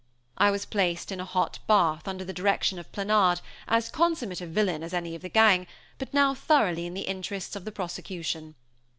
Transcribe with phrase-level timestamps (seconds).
[0.39, 4.47] I was placed in a hot bath, under the direction of Planard, as consummate a
[4.47, 5.67] villain as any of the gang,
[5.99, 8.55] but now thoroughly in the interests of the prosecution.